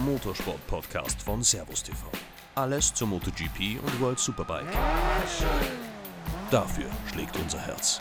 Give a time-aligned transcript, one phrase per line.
[0.00, 2.06] Motorsport-Podcast von Servus TV.
[2.54, 4.66] Alles zur MotoGP und World Superbike.
[6.50, 8.00] Dafür schlägt unser Herz.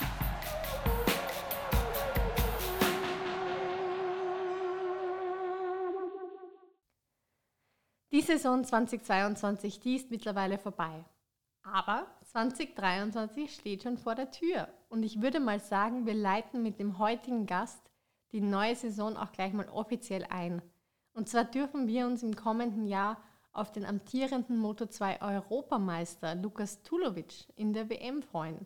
[8.11, 11.03] Die Saison 2022, die ist mittlerweile vorbei.
[11.63, 14.69] Aber 2023 steht schon vor der Tür.
[14.87, 17.81] Und ich würde mal sagen, wir leiten mit dem heutigen Gast
[18.31, 20.61] die neue Saison auch gleich mal offiziell ein.
[21.19, 27.45] Und zwar dürfen wir uns im kommenden Jahr auf den amtierenden Moto2 Europameister Lukas Tulovic
[27.57, 28.65] in der WM freuen.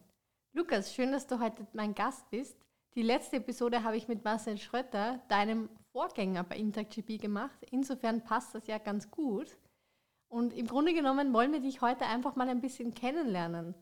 [0.51, 2.55] Lukas, schön, dass du heute mein Gast bist.
[2.93, 7.57] Die letzte Episode habe ich mit Marcel Schröter, deinem Vorgänger bei IntactGP, gemacht.
[7.71, 9.57] Insofern passt das ja ganz gut.
[10.27, 13.73] Und im Grunde genommen wollen wir dich heute einfach mal ein bisschen kennenlernen.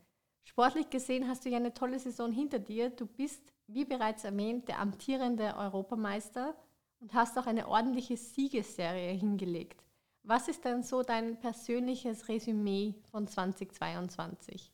[0.44, 2.88] Sportlich gesehen hast du ja eine tolle Saison hinter dir.
[2.88, 6.54] Du bist, wie bereits erwähnt, der amtierende Europameister
[7.02, 9.82] und hast auch eine ordentliche Siegesserie hingelegt.
[10.22, 14.70] Was ist denn so dein persönliches Resümee von 2022?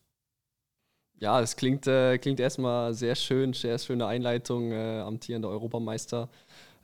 [1.19, 6.29] Ja, es klingt, äh, klingt erstmal sehr schön, sehr schöne Einleitung, äh, amtierender Europameister.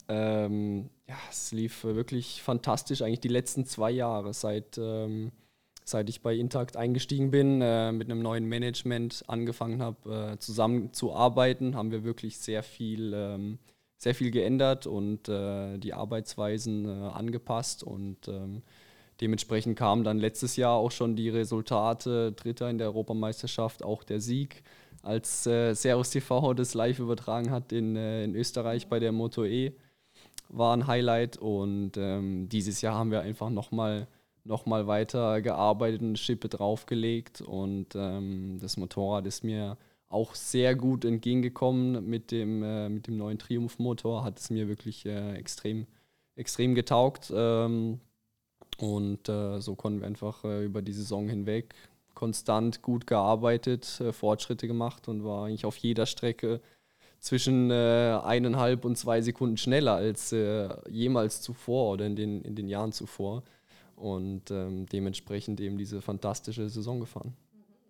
[0.10, 5.32] Ähm, ja, es lief wirklich fantastisch, eigentlich die letzten zwei Jahre, seit, ähm,
[5.86, 11.76] seit ich bei Intakt eingestiegen bin, äh, mit einem neuen Management angefangen habe, äh, zusammenzuarbeiten,
[11.76, 13.60] haben wir wirklich sehr viel, ähm,
[13.98, 18.62] sehr viel geändert und äh, die Arbeitsweisen äh, angepasst und ähm,
[19.22, 24.20] dementsprechend kamen dann letztes Jahr auch schon die Resultate, Dritter in der Europameisterschaft, auch der
[24.20, 24.64] Sieg,
[25.02, 29.46] als äh, Servus TV das live übertragen hat in, äh, in Österreich bei der Moto
[29.46, 29.74] E
[30.50, 34.08] war ein Highlight und ähm, dieses Jahr haben wir einfach nochmal
[34.44, 39.76] noch mal weiter gearbeitet, eine Schippe draufgelegt und ähm, das Motorrad ist mir
[40.16, 45.06] auch sehr gut entgegengekommen mit dem, äh, mit dem neuen Triumph-Motor, hat es mir wirklich
[45.06, 45.86] äh, extrem,
[46.36, 48.00] extrem getaugt ähm,
[48.78, 51.76] und äh, so konnten wir einfach äh, über die Saison hinweg
[52.14, 56.62] konstant gut gearbeitet, äh, Fortschritte gemacht und war eigentlich auf jeder Strecke
[57.20, 60.34] zwischen äh, eineinhalb und zwei Sekunden schneller als
[60.90, 63.44] jemals zuvor oder in den, in den Jahren zuvor.
[63.96, 67.34] Und ähm, dementsprechend eben diese fantastische Saison gefahren.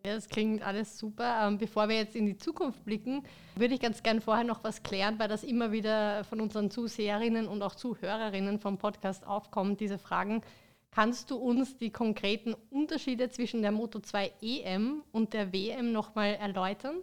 [0.05, 1.47] Ja, das klingt alles super.
[1.47, 3.23] Ähm, bevor wir jetzt in die Zukunft blicken,
[3.55, 7.47] würde ich ganz gern vorher noch was klären, weil das immer wieder von unseren Zuseherinnen
[7.47, 10.41] und auch Zuhörerinnen vom Podcast aufkommt, diese Fragen.
[10.91, 16.35] Kannst du uns die konkreten Unterschiede zwischen der Moto 2 EM und der WM nochmal
[16.35, 16.97] erläutern?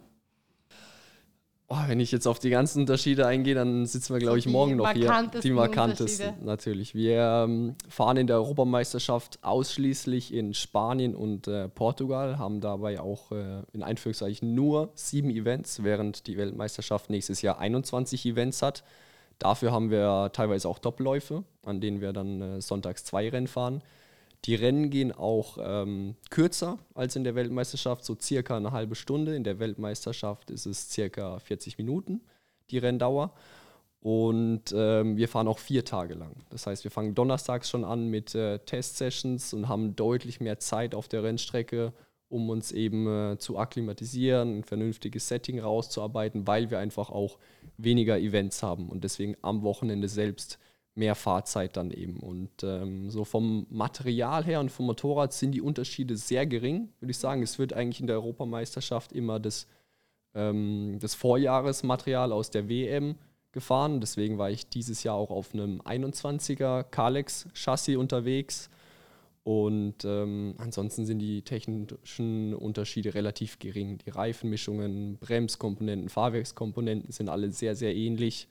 [1.73, 4.75] Oh, wenn ich jetzt auf die ganzen Unterschiede eingehe, dann sitzen wir, glaube ich, morgen
[4.75, 5.31] noch hier.
[5.41, 6.93] Die markantesten, natürlich.
[6.93, 13.31] Wir ähm, fahren in der Europameisterschaft ausschließlich in Spanien und äh, Portugal, haben dabei auch
[13.31, 18.83] äh, in Einführungszeichen nur sieben Events, während die Weltmeisterschaft nächstes Jahr 21 Events hat.
[19.39, 23.81] Dafür haben wir teilweise auch Doppelläufe, an denen wir dann äh, sonntags zwei Rennen fahren.
[24.45, 29.35] Die Rennen gehen auch ähm, kürzer als in der Weltmeisterschaft, so circa eine halbe Stunde.
[29.35, 32.21] In der Weltmeisterschaft ist es circa 40 Minuten,
[32.69, 33.33] die Renndauer.
[34.01, 36.35] Und ähm, wir fahren auch vier Tage lang.
[36.49, 40.93] Das heißt, wir fangen donnerstags schon an mit äh, Test-Sessions und haben deutlich mehr Zeit
[40.93, 41.93] auf der Rennstrecke,
[42.27, 47.37] um uns eben äh, zu akklimatisieren, ein vernünftiges Setting rauszuarbeiten, weil wir einfach auch
[47.77, 50.59] weniger Events haben und deswegen am Wochenende selbst
[50.95, 52.19] mehr Fahrzeit dann eben.
[52.19, 57.11] Und ähm, so vom Material her und vom Motorrad sind die Unterschiede sehr gering, würde
[57.11, 57.41] ich sagen.
[57.41, 59.67] Es wird eigentlich in der Europameisterschaft immer das,
[60.35, 63.15] ähm, das Vorjahresmaterial aus der WM
[63.51, 64.01] gefahren.
[64.01, 68.69] Deswegen war ich dieses Jahr auch auf einem 21er Kalex-Chassis unterwegs.
[69.43, 73.97] Und ähm, ansonsten sind die technischen Unterschiede relativ gering.
[73.97, 78.47] Die Reifenmischungen, Bremskomponenten, Fahrwerkskomponenten sind alle sehr, sehr ähnlich.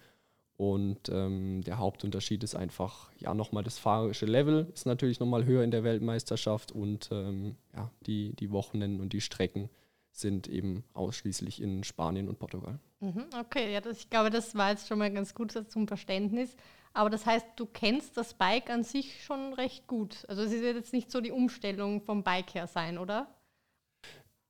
[0.63, 5.65] Und ähm, der Hauptunterschied ist einfach, ja, nochmal das fahrerische Level ist natürlich nochmal höher
[5.65, 9.71] in der Weltmeisterschaft und ähm, ja, die, die Wochenenden und die Strecken
[10.13, 12.79] sind eben ausschließlich in Spanien und Portugal.
[13.01, 16.55] Mhm, okay, ja, das, ich glaube, das war jetzt schon mal ganz gut zum Verständnis.
[16.93, 20.25] Aber das heißt, du kennst das Bike an sich schon recht gut.
[20.29, 23.27] Also es wird jetzt nicht so die Umstellung vom Bike her sein, oder?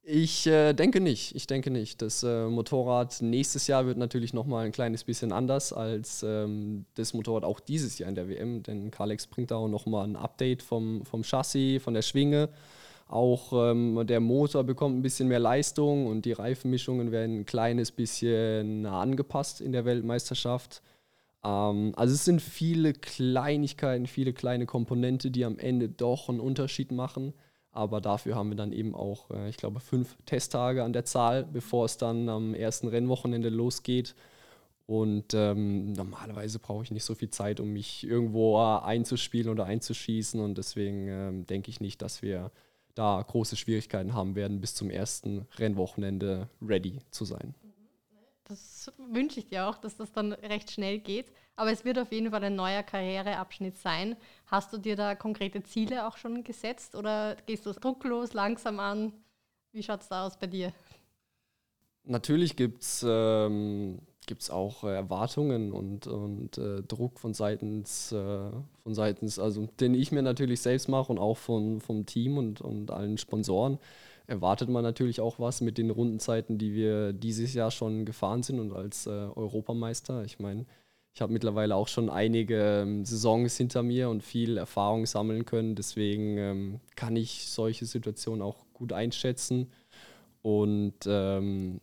[0.04, 1.34] Ich äh, denke nicht.
[1.36, 2.02] Ich denke nicht.
[2.02, 7.14] Das äh, Motorrad nächstes Jahr wird natürlich nochmal ein kleines bisschen anders als ähm, das
[7.14, 10.62] Motorrad auch dieses Jahr in der WM, denn Kalex bringt da auch nochmal ein Update
[10.62, 12.48] vom, vom Chassis, von der Schwinge.
[13.06, 17.92] Auch ähm, der Motor bekommt ein bisschen mehr Leistung und die Reifenmischungen werden ein kleines
[17.92, 20.82] bisschen angepasst in der Weltmeisterschaft.
[21.44, 26.90] Ähm, also es sind viele Kleinigkeiten, viele kleine Komponente, die am Ende doch einen Unterschied
[26.90, 27.34] machen.
[27.72, 31.44] Aber dafür haben wir dann eben auch, äh, ich glaube, fünf Testtage an der Zahl,
[31.44, 34.14] bevor es dann am ersten Rennwochenende losgeht.
[34.86, 40.38] Und ähm, normalerweise brauche ich nicht so viel Zeit, um mich irgendwo einzuspielen oder einzuschießen.
[40.38, 42.50] Und deswegen ähm, denke ich nicht, dass wir
[42.94, 47.54] da große Schwierigkeiten haben werden, bis zum ersten Rennwochenende ready zu sein.
[48.44, 51.32] Das wünsche ich dir auch, dass das dann recht schnell geht.
[51.54, 54.16] Aber es wird auf jeden Fall ein neuer Karriereabschnitt sein.
[54.46, 59.12] Hast du dir da konkrete Ziele auch schon gesetzt oder gehst du drucklos langsam an?
[59.72, 60.72] Wie schaut es da aus bei dir?
[62.04, 64.00] Natürlich gibt es ähm,
[64.50, 68.50] auch Erwartungen und, und äh, Druck von seitens, äh,
[68.82, 72.60] von seitens, also den ich mir natürlich selbst mache und auch von, vom Team und,
[72.60, 73.78] und allen Sponsoren
[74.26, 78.60] erwartet man natürlich auch was mit den Rundenzeiten, die wir dieses Jahr schon gefahren sind
[78.60, 80.24] und als äh, Europameister.
[80.24, 80.66] Ich meine,
[81.14, 85.74] ich habe mittlerweile auch schon einige ähm, Saisons hinter mir und viel Erfahrung sammeln können.
[85.74, 89.70] Deswegen ähm, kann ich solche Situationen auch gut einschätzen
[90.40, 91.80] und ähm,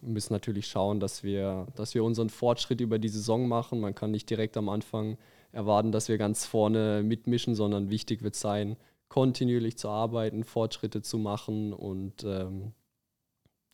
[0.00, 3.80] müssen natürlich schauen, dass wir, dass wir unseren Fortschritt über die Saison machen.
[3.80, 5.18] Man kann nicht direkt am Anfang
[5.52, 8.76] erwarten, dass wir ganz vorne mitmischen, sondern wichtig wird sein,
[9.10, 12.72] kontinuierlich zu arbeiten, Fortschritte zu machen und ähm,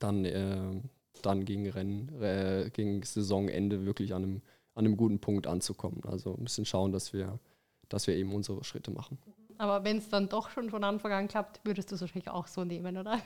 [0.00, 0.80] dann, äh,
[1.22, 4.42] dann gegen Rennen, äh, gegen Saisonende wirklich an einem,
[4.74, 6.02] an einem guten Punkt anzukommen.
[6.04, 7.38] Also ein bisschen schauen, dass wir,
[7.88, 9.18] dass wir eben unsere Schritte machen.
[9.58, 12.46] Aber wenn es dann doch schon von Anfang an klappt, würdest du es wahrscheinlich auch
[12.46, 13.20] so nehmen, oder?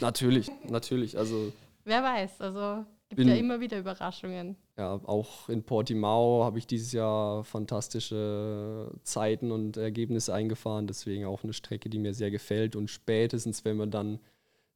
[0.00, 1.16] Natürlich, natürlich.
[1.16, 1.52] Also
[1.84, 4.56] wer weiß, also gibt ja immer wieder Überraschungen.
[4.78, 10.86] Ja, auch in Portimao habe ich dieses Jahr fantastische Zeiten und Ergebnisse eingefahren.
[10.86, 12.74] Deswegen auch eine Strecke, die mir sehr gefällt.
[12.74, 14.18] Und spätestens, wenn wir dann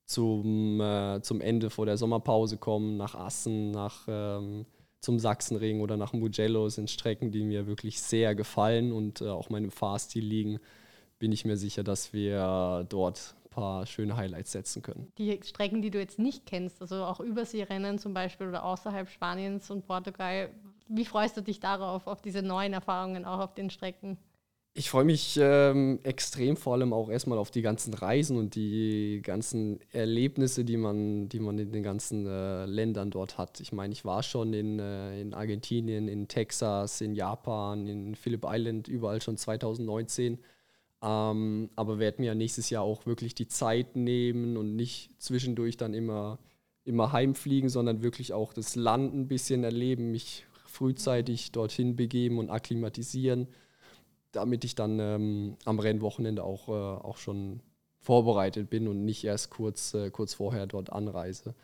[0.05, 4.67] zum, äh, zum Ende vor der Sommerpause kommen, nach Assen, nach, ähm,
[5.01, 9.51] zum Sachsenring oder nach Mugello, sind Strecken, die mir wirklich sehr gefallen und äh, auch
[9.51, 10.59] meinem Fahrstil liegen.
[11.19, 15.11] Bin ich mir sicher, dass wir dort paar schöne Highlights setzen können.
[15.17, 19.71] Die Strecken, die du jetzt nicht kennst, also auch Überseerennen zum Beispiel oder außerhalb Spaniens
[19.71, 20.51] und Portugal,
[20.89, 24.19] wie freust du dich darauf, auf diese neuen Erfahrungen auch auf den Strecken?
[24.79, 29.23] Ich freue mich ähm, extrem vor allem auch erstmal auf die ganzen Reisen und die
[29.25, 33.59] ganzen Erlebnisse, die man, die man in den ganzen äh, Ländern dort hat.
[33.61, 38.45] Ich meine, ich war schon in, äh, in Argentinien, in Texas, in Japan, in Phillip
[38.47, 40.41] Island, überall schon 2019.
[41.03, 45.95] Ähm, aber werden mir nächstes Jahr auch wirklich die Zeit nehmen und nicht zwischendurch dann
[45.95, 46.39] immer,
[46.85, 52.51] immer heimfliegen, sondern wirklich auch das Land ein bisschen erleben, mich frühzeitig dorthin begeben und
[52.51, 53.49] akklimatisieren,
[54.33, 57.61] damit ich dann ähm, am Rennwochenende auch, äh, auch schon
[57.99, 61.55] vorbereitet bin und nicht erst kurz, äh, kurz vorher dort anreise.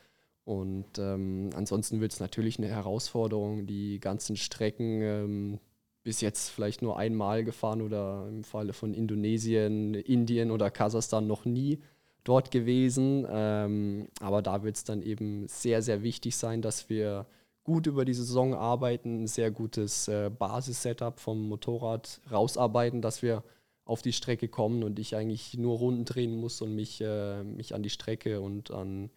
[0.45, 5.61] Und ähm, ansonsten wird es natürlich eine Herausforderung, die ganzen Strecken ähm,
[6.03, 11.45] bis jetzt vielleicht nur einmal gefahren oder im Falle von Indonesien, Indien oder Kasachstan noch
[11.45, 11.79] nie
[12.25, 13.27] dort gewesen.
[13.31, 17.27] Ähm, aber da wird es dann eben sehr, sehr wichtig sein, dass wir
[17.65, 23.45] gut über die Saison arbeiten, ein sehr gutes äh, Basis-Setup vom Motorrad rausarbeiten, dass wir
[23.85, 27.75] auf die Strecke kommen und ich eigentlich nur Runden drehen muss und mich, äh, mich
[27.75, 29.11] an die Strecke und an,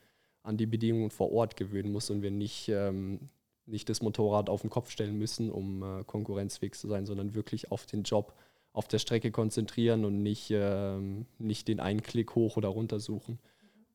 [0.43, 3.29] an die Bedingungen vor Ort gewöhnen muss und wir nicht ähm,
[3.65, 7.71] nicht das Motorrad auf den Kopf stellen müssen, um äh, konkurrenzfähig zu sein, sondern wirklich
[7.71, 8.33] auf den Job
[8.73, 13.39] auf der Strecke konzentrieren und nicht, ähm, nicht den einen Klick hoch oder runter suchen.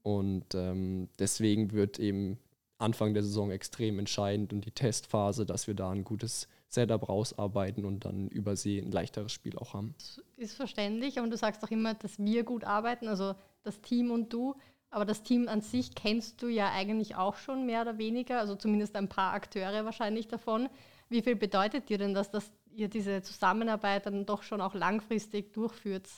[0.03, 2.39] Und ähm, deswegen wird eben
[2.79, 7.85] Anfang der Saison extrem entscheidend und die Testphase, dass wir da ein gutes Setup rausarbeiten
[7.85, 9.95] und dann übersee ein leichteres Spiel auch haben.
[9.99, 14.11] Das ist verständlich, aber du sagst auch immer, dass wir gut arbeiten, also das Team
[14.11, 14.55] und du.
[14.91, 18.57] Aber das Team an sich kennst du ja eigentlich auch schon mehr oder weniger, also
[18.57, 20.69] zumindest ein paar Akteure wahrscheinlich davon.
[21.09, 25.53] Wie viel bedeutet dir denn das, dass ihr diese Zusammenarbeit dann doch schon auch langfristig
[25.53, 26.09] durchführt?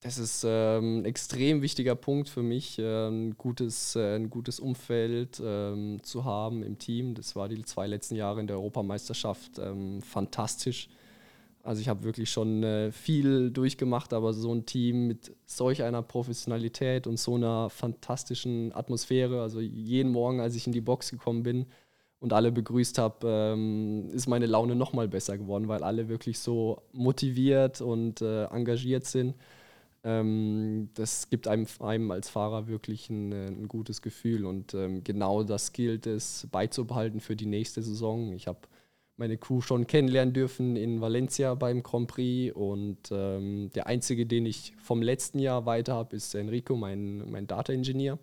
[0.00, 5.42] Das ist ähm, ein extrem wichtiger Punkt für mich, ein, gutes, äh, ein gutes Umfeld
[5.44, 7.14] ähm, zu haben im Team.
[7.14, 10.88] Das war die zwei letzten Jahre in der Europameisterschaft ähm, fantastisch.
[11.68, 16.00] Also ich habe wirklich schon äh, viel durchgemacht, aber so ein Team mit solch einer
[16.00, 21.42] Professionalität und so einer fantastischen Atmosphäre, also jeden Morgen, als ich in die Box gekommen
[21.42, 21.66] bin
[22.20, 26.38] und alle begrüßt habe, ähm, ist meine Laune noch mal besser geworden, weil alle wirklich
[26.38, 29.34] so motiviert und äh, engagiert sind.
[30.04, 35.42] Ähm, das gibt einem, einem, als Fahrer wirklich ein, ein gutes Gefühl und ähm, genau
[35.42, 38.32] das gilt es beizubehalten für die nächste Saison.
[38.32, 38.60] Ich habe
[39.18, 42.54] meine Crew schon kennenlernen dürfen in Valencia beim Grand Prix.
[42.54, 47.46] Und ähm, der einzige, den ich vom letzten Jahr weiter habe, ist Enrico, mein, mein
[47.46, 48.18] Data-Engineer.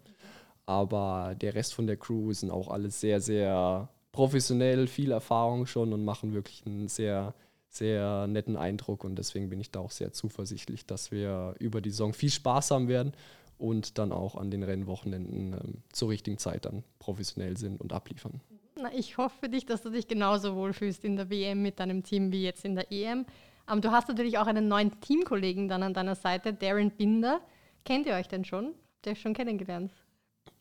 [0.65, 5.93] Aber der Rest von der Crew sind auch alle sehr, sehr professionell, viel Erfahrung schon
[5.93, 7.35] und machen wirklich einen sehr,
[7.69, 9.03] sehr netten Eindruck.
[9.03, 12.71] Und deswegen bin ich da auch sehr zuversichtlich, dass wir über die Saison viel Spaß
[12.71, 13.11] haben werden
[13.57, 18.41] und dann auch an den Rennwochenenden ähm, zur richtigen Zeit dann professionell sind und abliefern
[18.85, 22.03] Na, ich hoffe für dich, dass du dich genauso wohlfühlst in der WM mit deinem
[22.03, 23.25] Team wie jetzt in der EM.
[23.71, 27.41] Ähm, du hast natürlich auch einen neuen Teamkollegen dann an deiner Seite, Darren Binder.
[27.83, 28.75] Kennt ihr euch denn schon?
[29.03, 29.91] Ihr euch schon kennengelernt?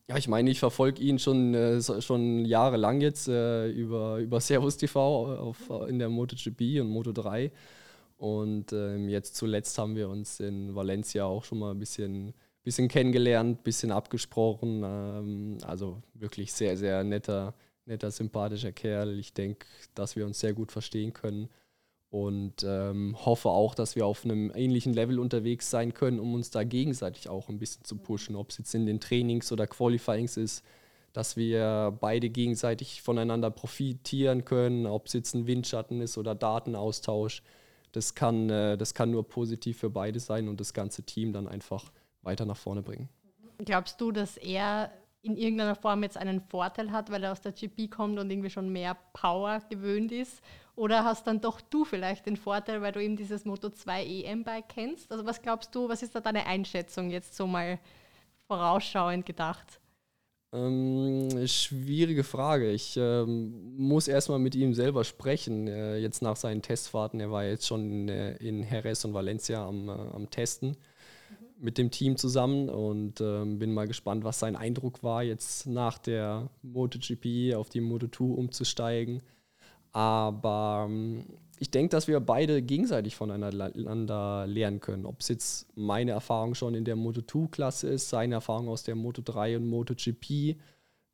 [0.09, 4.79] Ja, ich meine, ich verfolge ihn schon, äh, schon jahrelang jetzt äh, über, über Servus
[4.79, 7.51] TV auf, in der MotoGP und Moto3.
[8.17, 12.89] Und ähm, jetzt zuletzt haben wir uns in Valencia auch schon mal ein bisschen, bisschen
[12.89, 14.83] kennengelernt, ein bisschen abgesprochen.
[14.83, 17.53] Ähm, also wirklich sehr, sehr netter,
[17.87, 19.19] netter, sympathischer Kerl.
[19.19, 21.49] Ich denke, dass wir uns sehr gut verstehen können
[22.11, 26.51] und ähm, hoffe auch, dass wir auf einem ähnlichen Level unterwegs sein können, um uns
[26.51, 30.37] da gegenseitig auch ein bisschen zu pushen, ob es jetzt in den Trainings oder Qualifyings
[30.37, 30.65] ist,
[31.13, 37.43] dass wir beide gegenseitig voneinander profitieren können, ob es jetzt ein Windschatten ist oder Datenaustausch.
[37.91, 41.49] Das kann, äh, das kann nur positiv für beide sein und das ganze Team dann
[41.49, 43.09] einfach weiter nach vorne bringen.
[43.59, 44.91] Glaubst du, dass er
[45.25, 48.51] in irgendeiner Form jetzt einen Vorteil hat, weil er aus der GP kommt und irgendwie
[48.51, 50.43] schon mehr Power gewöhnt ist?
[50.77, 54.69] Oder hast dann doch du vielleicht den Vorteil, weil du eben dieses Moto 2 EM-Bike
[54.69, 55.11] kennst?
[55.11, 57.79] Also was glaubst du, was ist da deine Einschätzung jetzt so mal
[58.49, 59.81] vorausschauend gedacht?
[60.53, 62.71] Ähm, schwierige Frage.
[62.71, 67.19] Ich ähm, muss erstmal mit ihm selber sprechen, äh, jetzt nach seinen Testfahrten.
[67.19, 70.77] Er war jetzt schon in, äh, in Jerez und Valencia am, äh, am Testen.
[71.59, 75.99] Mit dem Team zusammen und ähm, bin mal gespannt, was sein Eindruck war, jetzt nach
[75.99, 79.23] der MotoGP auf die Moto2 umzusteigen.
[79.93, 81.25] Aber ähm,
[81.61, 85.07] ich denke, dass wir beide gegenseitig voneinander lernen können.
[85.07, 88.97] Ob es jetzt meine Erfahrung schon in der Moto 2-Klasse ist, seine Erfahrung aus der
[88.97, 90.57] Moto 3 und Moto GP,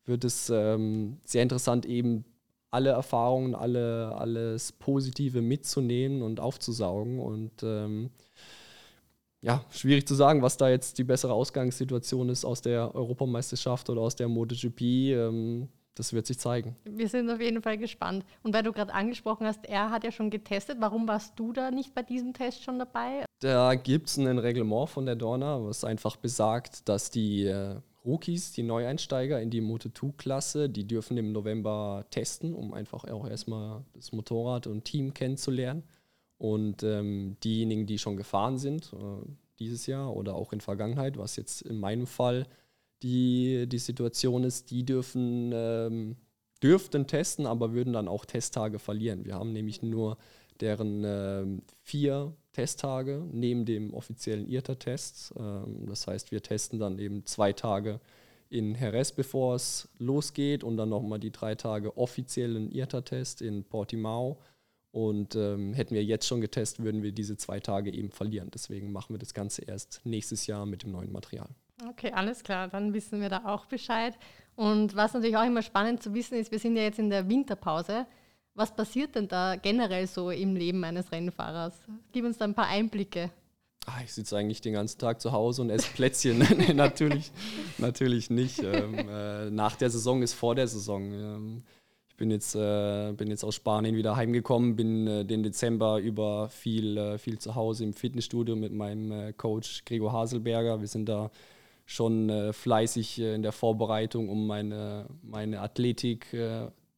[0.07, 2.25] wird es ähm, sehr interessant, eben
[2.71, 7.19] alle Erfahrungen, alle, alles Positive mitzunehmen und aufzusaugen.
[7.19, 8.11] Und ähm,
[9.43, 14.03] ja, schwierig zu sagen, was da jetzt die bessere Ausgangssituation ist aus der Europameisterschaft oder
[14.03, 14.81] aus der MotoGP.
[14.83, 16.77] Ähm, das wird sich zeigen.
[16.85, 18.25] Wir sind auf jeden Fall gespannt.
[18.43, 20.79] Und weil du gerade angesprochen hast, er hat ja schon getestet.
[20.81, 23.25] Warum warst du da nicht bei diesem Test schon dabei?
[23.41, 28.53] Da gibt es ein Reglement von der Dorna, was einfach besagt, dass die äh, Rookies,
[28.53, 34.13] die Neueinsteiger in die Moto2-Klasse, die dürfen im November testen, um einfach auch erstmal das
[34.13, 35.83] Motorrad und Team kennenzulernen.
[36.41, 39.29] Und ähm, diejenigen, die schon gefahren sind, äh,
[39.59, 42.47] dieses Jahr oder auch in Vergangenheit, was jetzt in meinem Fall
[43.03, 46.17] die, die Situation ist, die dürfen, ähm,
[46.63, 49.27] dürften testen, aber würden dann auch Testtage verlieren.
[49.27, 50.17] Wir haben nämlich nur
[50.63, 55.35] deren ähm, vier Testtage neben dem offiziellen IRTA-Test.
[55.39, 58.01] Ähm, das heißt, wir testen dann eben zwei Tage
[58.49, 64.39] in Jerez, bevor es losgeht und dann nochmal die drei Tage offiziellen IRTA-Test in Portimao.
[64.93, 68.51] Und ähm, hätten wir jetzt schon getestet, würden wir diese zwei Tage eben verlieren.
[68.53, 71.49] Deswegen machen wir das Ganze erst nächstes Jahr mit dem neuen Material.
[71.89, 74.19] Okay, alles klar, dann wissen wir da auch Bescheid.
[74.57, 77.29] Und was natürlich auch immer spannend zu wissen ist, wir sind ja jetzt in der
[77.29, 78.07] Winterpause.
[78.55, 81.75] Was passiert denn da generell so im Leben eines Rennfahrers?
[82.13, 83.31] Gib uns da ein paar Einblicke.
[83.87, 86.45] Ach, ich sitze eigentlich den ganzen Tag zu Hause und esse Plätzchen.
[86.75, 87.33] natürlich,
[87.79, 88.63] natürlich nicht.
[88.63, 91.13] Ähm, äh, nach der Saison ist vor der Saison.
[91.13, 91.63] Ähm,
[92.21, 96.99] bin jetzt, äh, bin jetzt aus Spanien wieder heimgekommen, bin äh, den Dezember über viel,
[96.99, 100.83] äh, viel zu Hause im Fitnessstudio mit meinem äh, Coach Gregor Haselberger.
[100.83, 101.31] Wir sind da
[101.87, 106.37] schon äh, fleißig äh, in der Vorbereitung, um meine, meine Athletik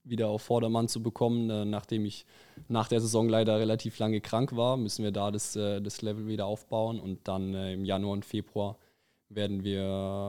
[0.03, 1.71] wieder auf Vordermann zu bekommen.
[1.71, 2.27] Nachdem ich
[2.67, 6.47] nach der Saison leider relativ lange krank war, müssen wir da das, das Level wieder
[6.47, 6.99] aufbauen.
[6.99, 8.77] Und dann im Januar und Februar
[9.29, 9.85] werden wir,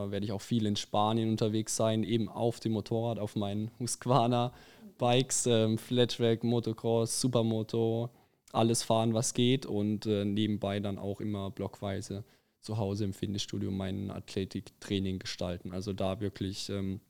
[0.10, 4.54] werde ich auch viel in Spanien unterwegs sein, eben auf dem Motorrad, auf meinen Husqvarna
[4.98, 8.10] Bikes, ähm, Flattrack, Motocross, Supermoto,
[8.52, 12.24] alles fahren, was geht und nebenbei dann auch immer blockweise
[12.64, 15.72] zu Hause im Fitnessstudio mein Athletiktraining gestalten.
[15.72, 17.02] Also da wirklich ähm,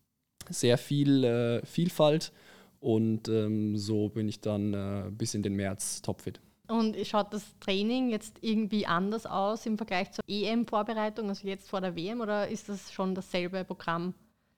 [0.50, 2.34] sehr viel äh, Vielfalt
[2.80, 6.42] und ähm, so bin ich dann äh, bis in den März topfit.
[6.68, 11.82] Und schaut das Training jetzt irgendwie anders aus im Vergleich zur EM-Vorbereitung, also jetzt vor
[11.82, 14.14] der WM, oder ist das schon dasselbe Programm?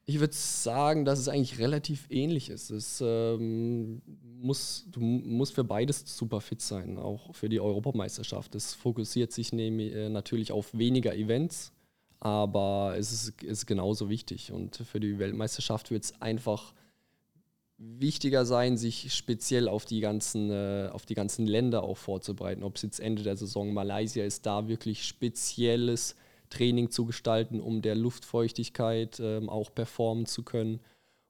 [0.08, 2.70] Ich würde sagen, dass es eigentlich relativ ähnlich ist.
[2.70, 4.04] Es ähm,
[4.40, 8.54] muss, du musst für beides super fit sein, auch für die Europameisterschaft.
[8.54, 11.74] Es fokussiert sich nämlich, äh, natürlich auf weniger Events,
[12.20, 14.52] aber es ist, ist genauso wichtig.
[14.52, 16.76] Und für die Weltmeisterschaft wird es einfach
[17.78, 22.64] wichtiger sein, sich speziell auf die ganzen, äh, auf die ganzen Länder auch vorzubereiten.
[22.64, 26.16] Ob es jetzt Ende der Saison Malaysia ist, da wirklich spezielles
[26.56, 30.80] Training zu gestalten, um der Luftfeuchtigkeit ähm, auch performen zu können.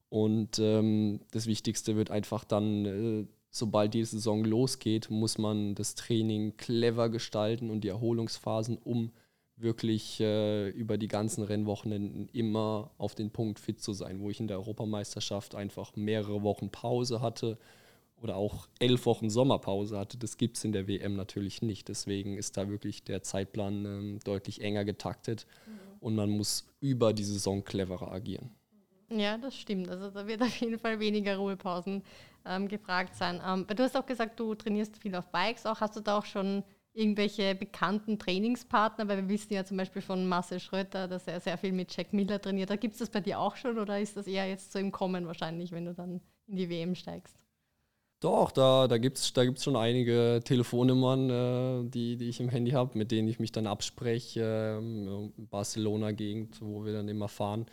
[0.09, 5.95] Und ähm, das Wichtigste wird einfach dann, äh, sobald die Saison losgeht, muss man das
[5.95, 9.11] Training clever gestalten und die Erholungsphasen, um
[9.57, 14.39] wirklich äh, über die ganzen Rennwochenenden immer auf den Punkt fit zu sein, wo ich
[14.39, 17.57] in der Europameisterschaft einfach mehrere Wochen Pause hatte
[18.21, 20.17] oder auch elf Wochen Sommerpause hatte.
[20.17, 21.87] Das gibt es in der WM natürlich nicht.
[21.87, 25.79] Deswegen ist da wirklich der Zeitplan ähm, deutlich enger getaktet mhm.
[25.99, 28.51] und man muss über die Saison cleverer agieren.
[29.09, 29.89] Ja, das stimmt.
[29.89, 32.03] Also da wird auf jeden Fall weniger Ruhepausen
[32.45, 33.41] ähm, gefragt sein.
[33.45, 35.65] Ähm, du hast auch gesagt, du trainierst viel auf Bikes.
[35.65, 39.07] Auch hast du da auch schon irgendwelche bekannten Trainingspartner?
[39.07, 42.13] Weil wir wissen ja zum Beispiel von Marcel Schröter, dass er sehr viel mit Jack
[42.13, 42.69] Miller trainiert.
[42.69, 44.91] Da gibt es das bei dir auch schon oder ist das eher jetzt so im
[44.91, 47.37] Kommen wahrscheinlich, wenn du dann in die WM steigst?
[48.21, 52.49] Doch, da, da gibt es da gibt's schon einige Telefonnummern, äh, die, die ich im
[52.49, 54.79] Handy habe, mit denen ich mich dann abspreche.
[54.79, 57.65] Ähm, Barcelona-Gegend, wo wir dann immer fahren.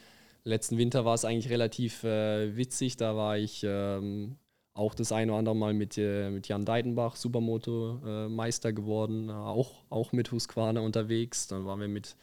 [0.45, 2.97] Letzten Winter war es eigentlich relativ äh, witzig.
[2.97, 4.37] Da war ich ähm,
[4.75, 9.85] auch das eine oder andere Mal mit, äh, mit Jan Deidenbach, Supermoto-Meister äh, geworden, auch,
[9.91, 11.47] auch mit Husqvarna unterwegs.
[11.47, 12.17] Dann waren wir mit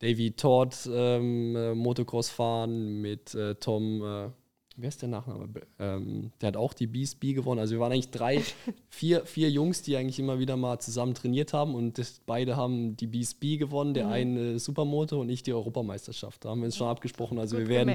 [0.00, 4.32] Davy Todd ähm, äh, Motocross fahren, mit äh, Tom
[4.80, 5.48] wer ist der Nachname?
[5.78, 7.60] Ähm, der hat auch die BSB gewonnen.
[7.60, 8.42] Also wir waren eigentlich drei,
[8.90, 12.96] vier, vier Jungs, die eigentlich immer wieder mal zusammen trainiert haben und das, beide haben
[12.96, 14.12] die BSB gewonnen, der mhm.
[14.12, 16.44] eine Supermoto und ich die Europameisterschaft.
[16.44, 17.38] Da haben wir uns schon abgesprochen.
[17.38, 17.94] Also Gut wir werden,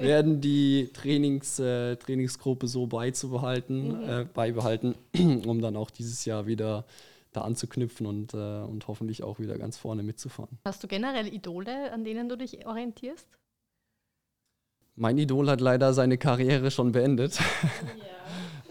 [0.00, 4.08] werden die Trainings, äh, Trainingsgruppe so beizubehalten, mhm.
[4.08, 4.94] äh, beibehalten,
[5.46, 6.84] um dann auch dieses Jahr wieder
[7.32, 10.58] da anzuknüpfen und, äh, und hoffentlich auch wieder ganz vorne mitzufahren.
[10.64, 13.28] Hast du generell Idole, an denen du dich orientierst?
[14.96, 17.38] Mein Idol hat leider seine Karriere schon beendet.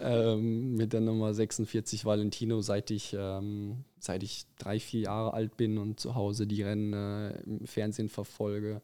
[0.32, 5.56] ähm, mit der Nummer 46 Valentino, seit ich, ähm, seit ich drei, vier Jahre alt
[5.56, 8.80] bin und zu Hause die Rennen äh, im Fernsehen verfolge,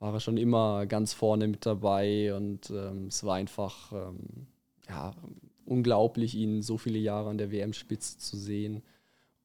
[0.00, 4.46] war er schon immer ganz vorne mit dabei und ähm, es war einfach ähm,
[4.88, 5.14] ja,
[5.64, 8.82] unglaublich, ihn so viele Jahre an der WM-Spitze zu sehen.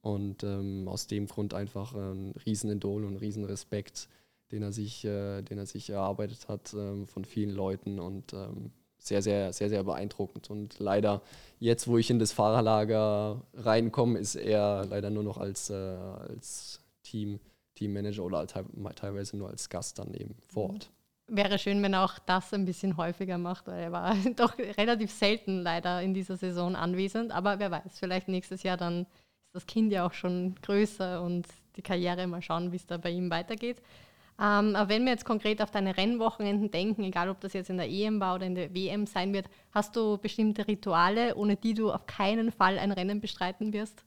[0.01, 4.07] Und ähm, aus dem Grund einfach ein Riesenidol und ein Riesenrespekt
[4.51, 8.71] den er sich, äh, den er sich erarbeitet hat ähm, von vielen Leuten und ähm,
[8.97, 10.49] sehr, sehr, sehr, sehr beeindruckend.
[10.49, 11.21] Und leider,
[11.59, 16.81] jetzt, wo ich in das Fahrerlager reinkomme, ist er leider nur noch als, äh, als
[17.03, 17.39] Team,
[17.75, 20.91] Teammanager oder teilweise nur als Gast dann eben vor Ort.
[21.27, 25.11] Wäre schön, wenn er auch das ein bisschen häufiger macht, weil er war doch relativ
[25.11, 27.31] selten leider in dieser Saison anwesend.
[27.31, 31.47] Aber wer weiß, vielleicht nächstes Jahr dann ist das Kind ja auch schon größer und
[31.75, 33.81] die Karriere mal schauen, wie es da bei ihm weitergeht.
[34.37, 37.77] Ähm, aber wenn wir jetzt konkret auf deine Rennwochenenden denken, egal ob das jetzt in
[37.77, 41.73] der EM war oder in der WM sein wird, hast du bestimmte Rituale, ohne die
[41.73, 44.03] du auf keinen Fall ein Rennen bestreiten wirst?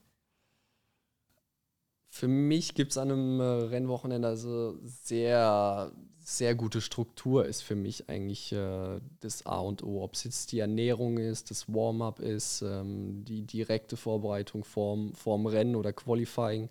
[2.10, 7.76] Für mich gibt es an einem äh, Rennwochenende also sehr, sehr gute Struktur ist für
[7.76, 10.02] mich eigentlich äh, das A und O.
[10.02, 15.46] Ob es jetzt die Ernährung ist, das Warm-up ist, ähm, die direkte Vorbereitung vorm, vorm
[15.46, 16.68] Rennen oder Qualifying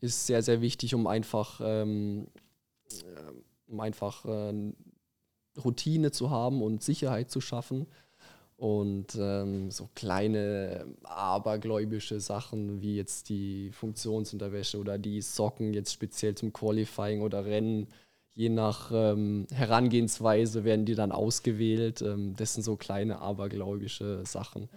[0.00, 2.43] ist sehr, sehr wichtig, um einfach ähm, äh,
[3.66, 4.72] um einfach äh,
[5.62, 7.86] Routine zu haben und Sicherheit zu schaffen.
[8.56, 16.36] Und ähm, so kleine abergläubische Sachen wie jetzt die Funktionsunterwäsche oder die Socken jetzt speziell
[16.36, 17.88] zum Qualifying oder Rennen,
[18.32, 22.00] je nach ähm, Herangehensweise werden die dann ausgewählt.
[22.02, 24.68] Ähm, das sind so kleine abergläubische Sachen.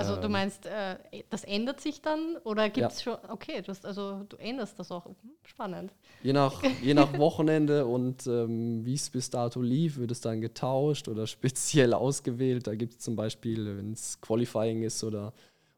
[0.00, 0.32] Also du ähm.
[0.32, 0.96] meinst, äh,
[1.30, 3.18] das ändert sich dann oder gibt es ja.
[3.18, 5.06] schon, okay, du hast, also du änderst das auch.
[5.06, 5.92] Hm, spannend.
[6.22, 10.40] Je nach, je nach Wochenende und ähm, wie es bis dato lief, wird es dann
[10.40, 12.66] getauscht oder speziell ausgewählt.
[12.66, 15.32] Da gibt es zum Beispiel, wenn es Qualifying ist oder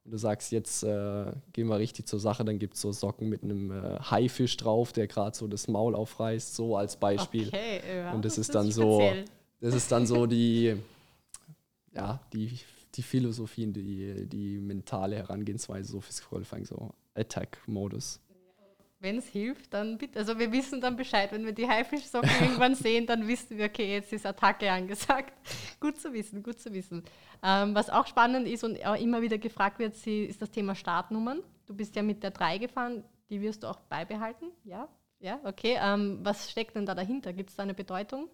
[0.04, 3.28] und du sagst, jetzt äh, gehen wir richtig zur Sache, dann gibt es so Socken
[3.28, 7.48] mit einem äh, Haifisch drauf, der gerade so das Maul aufreißt, so als Beispiel.
[7.48, 9.24] Okay, ja, und das, das ist dann speziell.
[9.26, 10.76] so, das ist dann so die,
[11.94, 12.58] ja, die
[12.94, 18.20] die Philosophie, die, die mentale Herangehensweise so fürs Qualifying, so Attack-Modus.
[19.00, 20.20] Wenn es hilft, dann bitte.
[20.20, 23.94] Also wir wissen dann Bescheid, wenn wir die Haifischsocken irgendwann sehen, dann wissen wir, okay,
[23.94, 25.33] jetzt ist Attacke angesagt.
[25.81, 27.02] gut zu wissen, gut zu wissen.
[27.42, 31.40] Ähm, was auch spannend ist und auch immer wieder gefragt wird, ist das Thema Startnummern.
[31.66, 34.88] Du bist ja mit der 3 gefahren, die wirst du auch beibehalten, ja?
[35.18, 35.78] Ja, okay.
[35.81, 37.33] Ähm, was steckt denn da dahinter?
[37.33, 38.28] Gibt es da eine Bedeutung?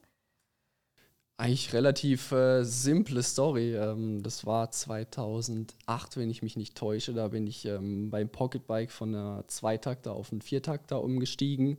[1.40, 3.77] Eigentlich relativ äh, simple Story.
[3.77, 7.14] Ähm, das war 2008, wenn ich mich nicht täusche.
[7.14, 11.79] Da bin ich ähm, beim Pocketbike von einer Zweitakter auf einen Viertakter umgestiegen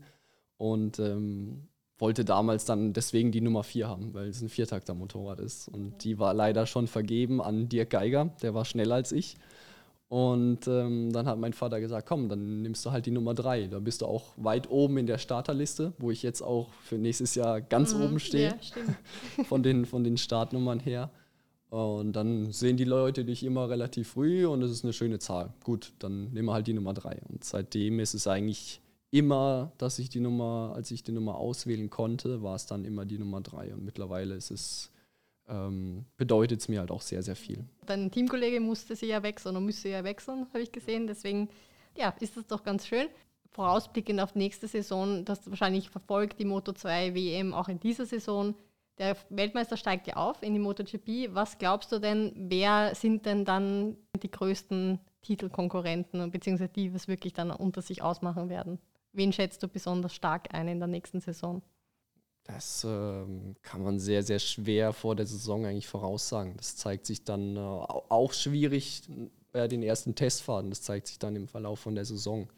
[0.57, 1.67] und ähm,
[1.97, 5.67] wollte damals dann deswegen die Nummer 4 haben, weil es ein Viertakter-Motorrad ist.
[5.67, 9.35] Und die war leider schon vergeben an Dirk Geiger, der war schneller als ich.
[10.09, 13.67] Und ähm, dann hat mein Vater gesagt, komm, dann nimmst du halt die Nummer drei.
[13.67, 17.35] Da bist du auch weit oben in der Starterliste, wo ich jetzt auch für nächstes
[17.35, 18.49] Jahr ganz mhm, oben stehe.
[18.49, 21.11] Ja, von, den, von den Startnummern her.
[21.69, 25.53] Und dann sehen die Leute dich immer relativ früh und das ist eine schöne Zahl.
[25.63, 27.21] Gut, dann nehmen wir halt die Nummer drei.
[27.29, 31.91] Und seitdem ist es eigentlich immer, dass ich die Nummer, als ich die Nummer auswählen
[31.91, 33.71] konnte, war es dann immer die Nummer drei.
[33.75, 34.91] Und mittlerweile ist es,
[35.49, 37.63] ähm, bedeutet es mir halt auch sehr, sehr viel.
[37.85, 41.07] Dein Teamkollege musste sie ja wechseln und müsste ja wechseln, habe ich gesehen.
[41.07, 41.49] Deswegen,
[41.97, 43.07] ja, ist das doch ganz schön.
[43.51, 48.55] Vorausblickend auf nächste Saison, das wahrscheinlich verfolgt die Moto 2 WM auch in dieser Saison.
[48.99, 51.33] Der Weltmeister steigt ja auf in die MotoGP.
[51.33, 57.33] Was glaubst du denn, wer sind denn dann die größten Titelkonkurrenten, beziehungsweise die, was wirklich
[57.33, 58.77] dann unter sich ausmachen werden?
[59.13, 61.63] Wen schätzt du besonders stark ein in der nächsten Saison?
[62.53, 66.57] Das ähm, kann man sehr, sehr schwer vor der Saison eigentlich voraussagen.
[66.57, 69.03] Das zeigt sich dann äh, auch schwierig
[69.51, 70.71] bei den ersten Testfahrten.
[70.71, 72.49] Das zeigt sich dann im Verlauf von der Saison.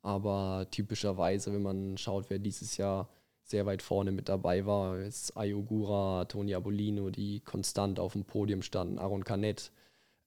[0.00, 3.10] Aber typischerweise, wenn man schaut, wer dieses Jahr
[3.42, 8.62] sehr weit vorne mit dabei war, ist Ayogura, Toni Abolino, die konstant auf dem Podium
[8.62, 9.70] standen, Aaron Canet,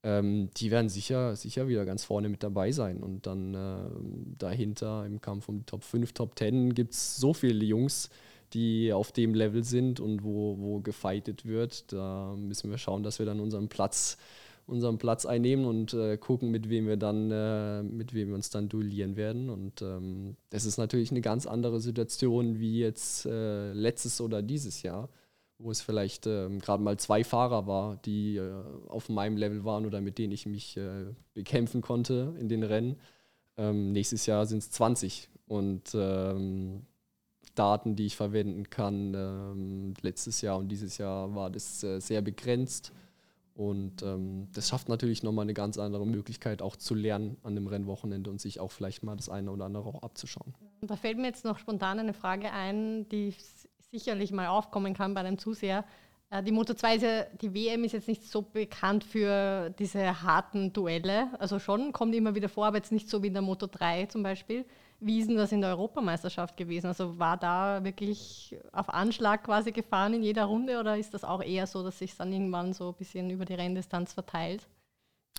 [0.04, 3.02] ähm, die werden sicher, sicher wieder ganz vorne mit dabei sein.
[3.02, 7.34] Und dann äh, dahinter im Kampf um die Top 5, Top 10 gibt es so
[7.34, 8.10] viele Jungs,
[8.54, 11.92] die auf dem Level sind und wo, wo gefightet wird.
[11.92, 14.18] Da müssen wir schauen, dass wir dann unseren Platz,
[14.66, 18.50] unseren Platz einnehmen und äh, gucken, mit wem wir dann, äh, mit wem wir uns
[18.50, 19.50] dann duellieren werden.
[19.50, 24.84] Und ähm, das ist natürlich eine ganz andere Situation wie jetzt äh, letztes oder dieses
[24.84, 25.10] Jahr
[25.60, 29.86] wo es vielleicht ähm, gerade mal zwei Fahrer war, die äh, auf meinem Level waren
[29.86, 32.96] oder mit denen ich mich äh, bekämpfen konnte in den Rennen.
[33.58, 36.86] Ähm, nächstes Jahr sind es 20 und ähm,
[37.60, 39.14] Daten, die ich verwenden kann.
[39.14, 42.94] Ähm, letztes Jahr und dieses Jahr war das äh, sehr begrenzt.
[43.54, 47.68] Und ähm, das schafft natürlich nochmal eine ganz andere Möglichkeit, auch zu lernen an dem
[47.68, 50.54] Rennwochenende und sich auch vielleicht mal das eine oder andere auch abzuschauen.
[50.82, 53.34] Da fällt mir jetzt noch spontan eine Frage ein, die
[53.92, 55.84] sicherlich mal aufkommen kann bei einem Zuseher.
[56.30, 60.22] Äh, die Moto 2 ist ja, die WM ist jetzt nicht so bekannt für diese
[60.22, 61.28] harten Duelle.
[61.40, 64.06] Also schon, kommt immer wieder vor, aber jetzt nicht so wie in der Moto 3
[64.06, 64.64] zum Beispiel.
[65.00, 66.88] Wie ist denn das in der Europameisterschaft gewesen?
[66.88, 71.42] Also war da wirklich auf Anschlag quasi gefahren in jeder Runde oder ist das auch
[71.42, 74.68] eher so, dass sich dann irgendwann so ein bisschen über die Renndistanz verteilt?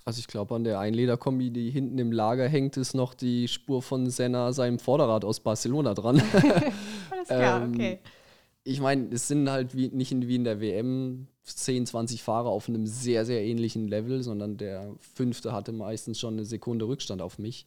[0.03, 3.83] Also ich glaube, an der Einlederkombi, die hinten im Lager hängt, ist noch die Spur
[3.83, 6.19] von Senna seinem Vorderrad aus Barcelona dran.
[7.11, 7.99] Alles klar, ähm, okay
[8.63, 12.69] ich meine, es sind halt wie, nicht wie in der WM 10, 20 Fahrer auf
[12.69, 17.39] einem sehr, sehr ähnlichen Level, sondern der Fünfte hatte meistens schon eine Sekunde Rückstand auf
[17.39, 17.65] mich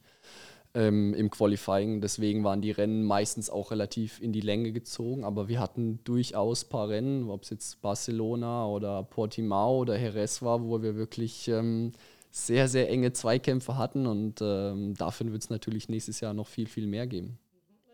[0.75, 2.01] ähm, im Qualifying.
[2.01, 5.23] Deswegen waren die Rennen meistens auch relativ in die Länge gezogen.
[5.23, 10.41] Aber wir hatten durchaus ein paar Rennen, ob es jetzt Barcelona oder Portimao oder Jerez
[10.41, 11.93] war, wo wir wirklich ähm,
[12.31, 14.05] sehr, sehr enge Zweikämpfe hatten.
[14.05, 17.39] Und ähm, dafür wird es natürlich nächstes Jahr noch viel, viel mehr geben.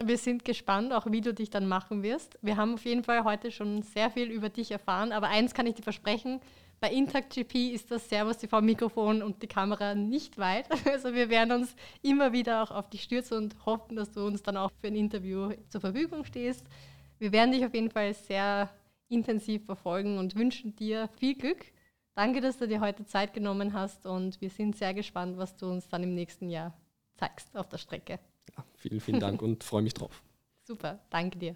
[0.04, 2.40] Wir sind gespannt, auch wie du dich dann machen wirst.
[2.42, 5.68] Wir haben auf jeden Fall heute schon sehr viel über dich erfahren, aber eins kann
[5.68, 6.40] ich dir versprechen,
[6.82, 10.66] bei Intact GP ist das Servus TV Mikrofon und die Kamera nicht weit.
[10.92, 14.42] Also wir werden uns immer wieder auch auf dich stürzen und hoffen, dass du uns
[14.42, 16.66] dann auch für ein Interview zur Verfügung stehst.
[17.20, 18.70] Wir werden dich auf jeden Fall sehr
[19.10, 21.66] intensiv verfolgen und wünschen dir viel Glück.
[22.16, 25.68] Danke, dass du dir heute Zeit genommen hast und wir sind sehr gespannt, was du
[25.68, 26.74] uns dann im nächsten Jahr
[27.16, 28.20] zeigst auf der Strecke.
[28.58, 30.24] Ja, vielen, vielen Dank und freue mich drauf.
[30.64, 31.56] Super, danke dir.